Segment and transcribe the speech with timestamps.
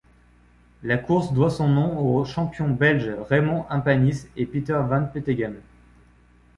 [0.81, 5.53] La course doit son nom aux champions belges Raymond Impanis et Peter Van Petegem.